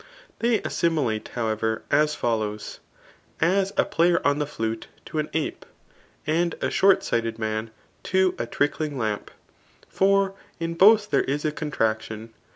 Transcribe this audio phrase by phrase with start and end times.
[0.39, 2.79] They assimilate, however, as fol lows:
[3.39, 5.63] as, a player on the flute to an ape;'
[6.25, 7.69] and a short* sighted man
[8.09, 9.29] to a trickling lamp;
[9.87, 12.33] for in both there is a contraction.